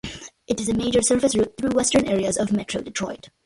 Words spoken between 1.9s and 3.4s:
areas of Metro Detroit.